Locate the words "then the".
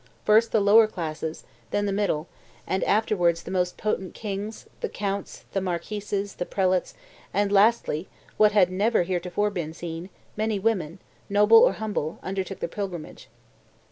1.69-1.91